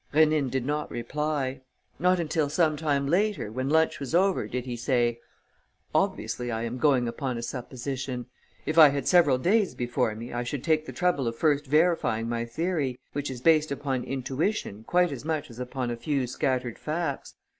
[0.15, 1.61] Rénine did not reply.
[1.99, 5.19] Not until some time later, when lunch was over, did he say:
[5.93, 8.25] "Obviously I am going upon a supposition.
[8.65, 12.27] If I had several days before me, I should take the trouble of first verifying
[12.27, 16.79] my theory, which is based upon intuition quite as much as upon a few scattered
[16.79, 17.35] facts.